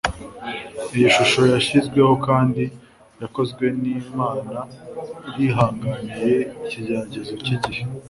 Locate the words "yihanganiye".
5.35-6.35